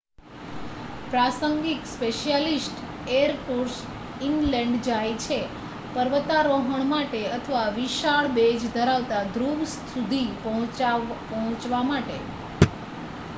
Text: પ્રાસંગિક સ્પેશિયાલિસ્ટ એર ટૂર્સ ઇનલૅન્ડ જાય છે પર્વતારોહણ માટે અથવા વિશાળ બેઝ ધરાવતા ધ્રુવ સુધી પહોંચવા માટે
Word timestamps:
પ્રાસંગિક 1.07 1.81
સ્પેશિયાલિસ્ટ 1.87 2.79
એર 3.17 3.33
ટૂર્સ 3.41 3.75
ઇનલૅન્ડ 4.21 4.87
જાય 4.87 5.13
છે 5.21 5.37
પર્વતારોહણ 5.93 6.89
માટે 6.89 7.21
અથવા 7.35 7.69
વિશાળ 7.77 8.33
બેઝ 8.35 8.67
ધરાવતા 8.73 9.23
ધ્રુવ 9.33 9.59
સુધી 9.75 10.27
પહોંચવા 10.43 11.83
માટે 11.87 12.19